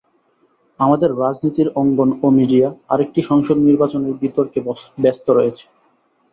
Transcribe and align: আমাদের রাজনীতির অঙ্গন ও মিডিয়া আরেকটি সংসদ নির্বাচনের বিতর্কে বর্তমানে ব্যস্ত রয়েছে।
আমাদের 0.79 1.09
রাজনীতির 1.15 1.67
অঙ্গন 1.75 2.09
ও 2.21 2.37
মিডিয়া 2.39 2.67
আরেকটি 2.89 3.21
সংসদ 3.21 3.57
নির্বাচনের 3.67 4.13
বিতর্কে 4.21 4.59
বর্তমানে 4.61 5.01
ব্যস্ত 5.03 5.25
রয়েছে। 5.29 5.65